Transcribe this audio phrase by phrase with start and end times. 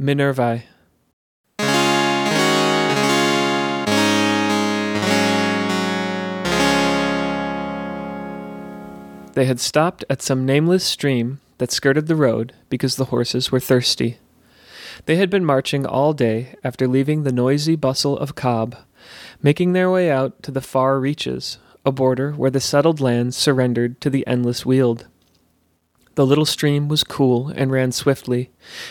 [0.00, 0.62] Minervii.
[9.34, 13.60] They had stopped at some nameless stream that skirted the road because the horses were
[13.60, 14.16] thirsty.
[15.04, 18.76] They had been marching all day after leaving the noisy bustle of Cobb,
[19.42, 24.00] making their way out to the far reaches, a border where the settled lands surrendered
[24.00, 25.08] to the endless Weald.
[26.16, 28.50] The little stream was cool and ran swiftly,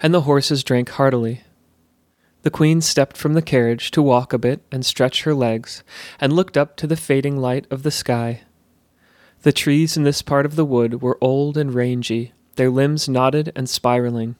[0.00, 1.42] and the horses drank heartily.
[2.42, 5.82] The queen stepped from the carriage to walk a bit and stretch her legs,
[6.20, 8.42] and looked up to the fading light of the sky.
[9.42, 13.52] The trees in this part of the wood were old and rangy, their limbs knotted
[13.56, 14.36] and spiraling.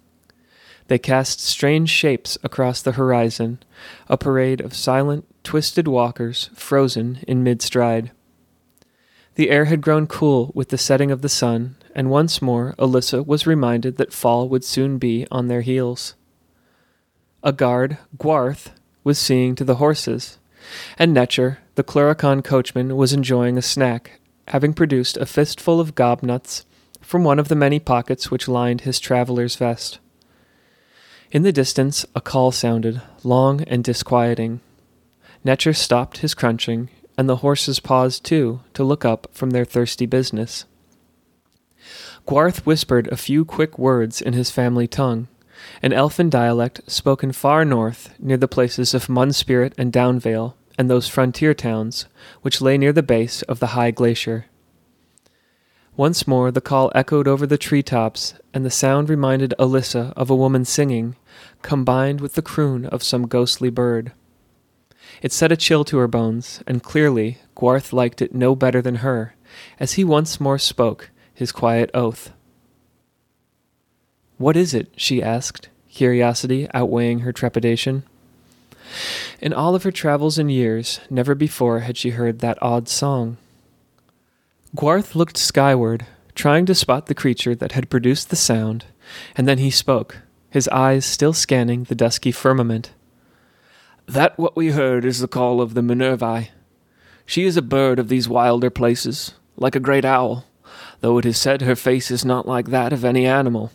[0.89, 3.63] They cast strange shapes across the horizon,
[4.09, 8.11] a parade of silent, twisted walkers frozen in mid stride.
[9.37, 13.27] The air had grown cool with the setting of the sun, and once more Alyssa
[13.27, 16.15] was reminded that fall would soon be on their heels.
[17.43, 18.73] A guard, Gwarth,
[19.03, 20.39] was seeing to the horses,
[20.99, 26.65] and Netcher, the Cluricaun coachman, was enjoying a snack, having produced a fistful of gobnuts
[27.01, 29.99] from one of the many pockets which lined his traveller's vest.
[31.33, 34.61] In the distance, a call sounded, long and disquieting.
[35.45, 40.07] Netcher stopped his crunching, and the horses paused too to look up from their thirsty
[40.07, 40.65] business.
[42.27, 45.29] Gwarth whispered a few quick words in his family tongue,
[45.83, 51.09] an elfin dialect spoken far north near the places of Munspirit and Downvale and those
[51.09, 52.07] frontier towns
[52.43, 54.47] which lay near the base of the high glacier.
[55.97, 60.31] Once more the call echoed over the tree tops, and the sound reminded Alyssa of
[60.31, 61.17] a woman singing,
[61.61, 64.13] combined with the croon of some ghostly bird.
[65.21, 68.97] It set a chill to her bones, and clearly Gwarth liked it no better than
[68.97, 69.35] her,
[69.79, 72.35] as he once more spoke his quiet oath.
[74.37, 74.89] What is it?
[74.95, 78.03] she asked, curiosity outweighing her trepidation.
[79.41, 83.39] In all of her travels and years, never before had she heard that odd song.
[84.77, 88.85] Gwarth looked skyward, trying to spot the creature that had produced the sound,
[89.35, 90.19] and then he spoke,
[90.51, 92.91] his eyes still scanning the dusky firmament.
[94.07, 96.51] That what we heard is the call of the Minervii.
[97.25, 100.45] She is a bird of these wilder places, like a great owl,
[101.01, 103.73] though it is said her face is not like that of any animal.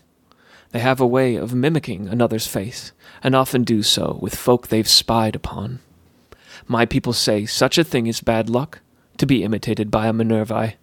[0.72, 2.91] They have a way of mimicking another's face,
[3.24, 5.80] and often do so with folk they've spied upon.
[6.68, 8.80] My people say such a thing is bad luck,
[9.18, 10.74] to be imitated by a Minervii.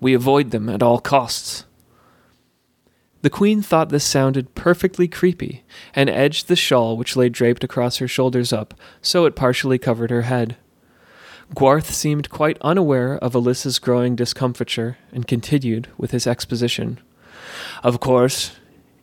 [0.00, 1.64] We avoid them at all costs.
[3.22, 5.64] The queen thought this sounded perfectly creepy,
[5.94, 10.10] and edged the shawl which lay draped across her shoulders up, so it partially covered
[10.10, 10.56] her head.
[11.54, 16.98] Gwarth seemed quite unaware of Alyssa's growing discomfiture, and continued with his exposition.
[17.82, 18.56] Of course,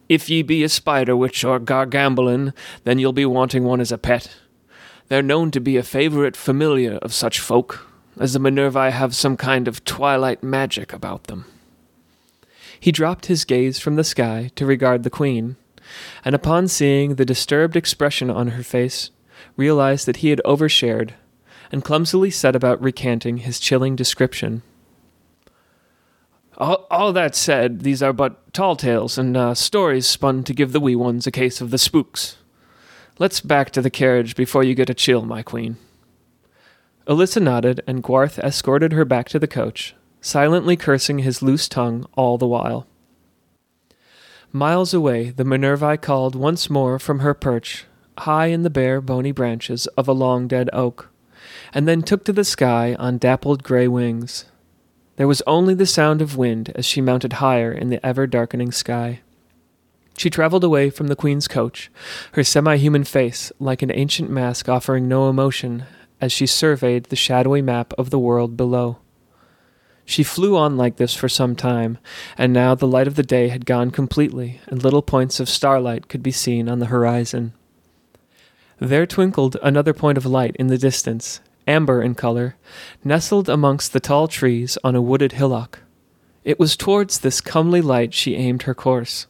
[0.09, 2.53] if ye be a spider witch or gargamblin,
[2.83, 4.35] then you'll be wanting one as a pet.
[5.07, 7.87] They're known to be a favourite familiar of such folk,
[8.19, 11.45] as the Minervii have some kind of twilight magic about them.
[12.79, 15.55] He dropped his gaze from the sky to regard the queen,
[16.25, 19.11] and upon seeing the disturbed expression on her face,
[19.55, 21.11] realized that he had overshared,
[21.73, 24.61] and clumsily set about recanting his chilling description.
[26.56, 30.72] All, all that said, these are but tall tales and uh, stories spun to give
[30.72, 32.38] the wee ones a case of the spooks.
[33.17, 35.78] Let's back to the carriage before you get a chill, my queen.
[37.07, 42.06] Alyssa nodded, and Gwarth escorted her back to the coach, silently cursing his loose tongue
[42.13, 42.85] all the while.
[44.51, 47.85] Miles away, the Minervii called once more from her perch,
[48.19, 51.09] high in the bare, bony branches of a long dead oak,
[51.73, 54.45] and then took to the sky on dappled gray wings.
[55.15, 58.71] There was only the sound of wind as she mounted higher in the ever darkening
[58.71, 59.21] sky.
[60.17, 61.91] She traveled away from the Queen's coach,
[62.33, 65.85] her semi human face like an ancient mask offering no emotion
[66.21, 68.97] as she surveyed the shadowy map of the world below.
[70.05, 71.97] She flew on like this for some time,
[72.37, 76.09] and now the light of the day had gone completely, and little points of starlight
[76.09, 77.53] could be seen on the horizon.
[78.79, 82.55] There twinkled another point of light in the distance, amber in color,
[83.03, 85.79] nestled amongst the tall trees on a wooded hillock.
[86.43, 89.27] It was towards this comely light she aimed her course.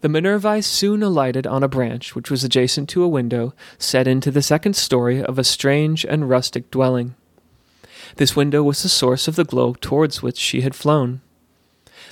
[0.00, 4.30] The Minervii soon alighted on a branch which was adjacent to a window set into
[4.30, 7.14] the second story of a strange and rustic dwelling.
[8.16, 11.20] This window was the source of the glow towards which she had flown.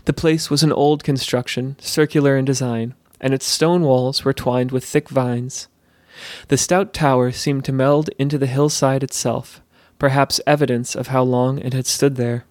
[0.04, 4.70] The place was an old construction, circular in design, and its stone walls were twined
[4.70, 5.68] with thick vines.
[6.48, 9.60] The stout tower seemed to meld into the hillside itself,
[9.98, 12.44] perhaps evidence of how long it had stood there.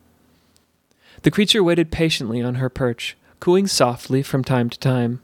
[1.24, 5.22] The creature waited patiently on her perch, cooing softly from time to time,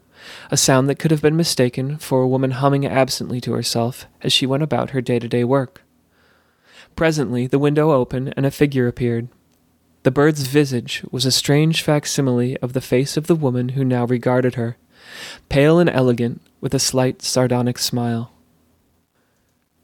[0.50, 4.32] a sound that could have been mistaken for a woman humming absently to herself as
[4.32, 5.82] she went about her day to day work.
[6.96, 9.28] Presently, the window opened and a figure appeared.
[10.04, 14.04] The bird's visage was a strange facsimile of the face of the woman who now
[14.04, 14.76] regarded her,
[15.48, 18.32] pale and elegant, with a slight sardonic smile.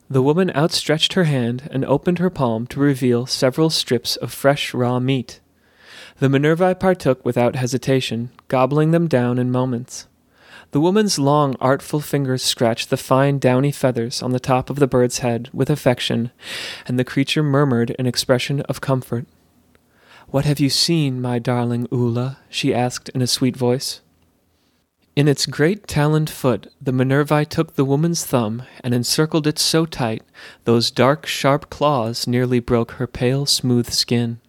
[0.09, 4.75] The woman outstretched her hand and opened her palm to reveal several strips of fresh
[4.75, 5.41] raw meat.
[6.19, 10.09] The Minervii partook without hesitation, gobbling them down in moments.
[10.73, 14.87] The woman's long, artful fingers scratched the fine, downy feathers on the top of the
[14.87, 16.31] bird's head with affection,
[16.87, 19.27] and the creature murmured an expression of comfort.
[20.29, 22.39] What have you seen, my darling Ula?
[22.49, 24.01] she asked in a sweet voice.
[25.21, 29.85] In its great taloned foot, the Minervii took the woman's thumb and encircled it so
[29.85, 30.23] tight,
[30.65, 34.41] those dark, sharp claws nearly broke her pale, smooth skin.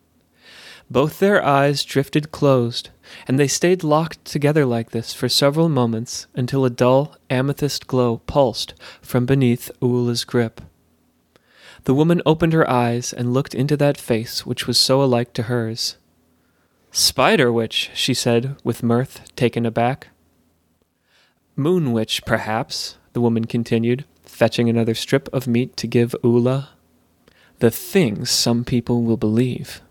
[0.89, 2.89] Both their eyes drifted closed,
[3.27, 8.19] and they stayed locked together like this for several moments until a dull amethyst glow
[8.25, 10.61] pulsed from beneath Ula's grip.
[11.83, 15.43] The woman opened her eyes and looked into that face which was so alike to
[15.43, 15.97] hers.
[16.91, 20.07] Spider witch, she said, with mirth, taken aback.
[21.55, 26.69] Moon witch, perhaps, the woman continued, fetching another strip of meat to give Ula.
[27.59, 29.81] The things some people will believe.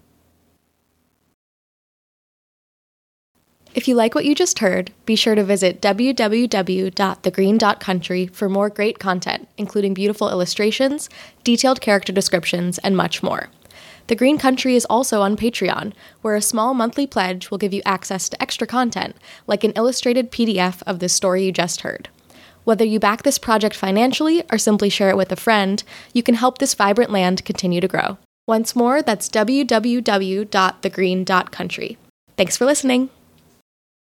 [3.72, 8.98] If you like what you just heard, be sure to visit www.thegreen.country for more great
[8.98, 11.08] content, including beautiful illustrations,
[11.44, 13.48] detailed character descriptions, and much more.
[14.10, 17.80] The Green Country is also on Patreon, where a small monthly pledge will give you
[17.86, 19.14] access to extra content,
[19.46, 22.08] like an illustrated PDF of the story you just heard.
[22.64, 26.34] Whether you back this project financially or simply share it with a friend, you can
[26.34, 28.18] help this vibrant land continue to grow.
[28.48, 31.98] Once more, that's www.thegreen.country.
[32.36, 33.10] Thanks for listening.